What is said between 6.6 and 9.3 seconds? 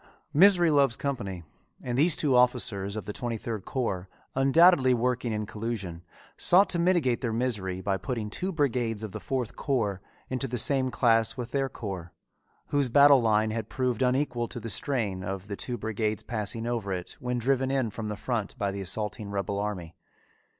to mitigate their misery by putting two brigades of the